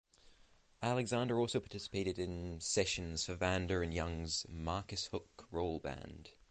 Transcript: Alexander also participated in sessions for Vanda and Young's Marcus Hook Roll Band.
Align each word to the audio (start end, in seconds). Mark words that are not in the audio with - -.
Alexander 0.81 1.39
also 1.39 1.59
participated 1.59 2.17
in 2.17 2.59
sessions 2.59 3.23
for 3.23 3.35
Vanda 3.35 3.81
and 3.81 3.93
Young's 3.93 4.47
Marcus 4.49 5.05
Hook 5.05 5.45
Roll 5.51 5.77
Band. 5.79 6.31